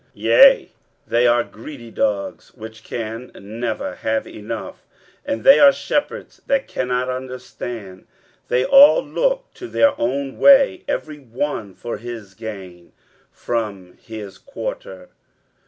[0.03, 0.71] 23:056:011 Yea,
[1.05, 4.87] they are greedy dogs which can never have enough,
[5.23, 8.07] and they are shepherds that cannot understand:
[8.47, 12.93] they all look to their own way, every one for his gain,
[13.31, 15.09] from his quarter.